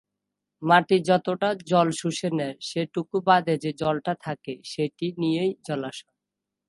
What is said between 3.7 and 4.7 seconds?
জলটা থাকে